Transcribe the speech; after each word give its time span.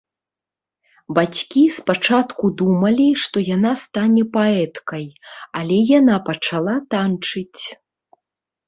Бацькі 1.17 1.63
спачатку 1.79 2.51
думалі, 2.61 3.05
што 3.25 3.37
яна 3.55 3.75
стане 3.83 4.23
паэткай, 4.39 5.05
але 5.61 5.77
яна 5.99 6.15
пачала 6.33 6.73
танчыць. 6.95 7.61